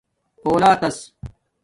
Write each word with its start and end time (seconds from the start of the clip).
اُلاتس 0.45 0.97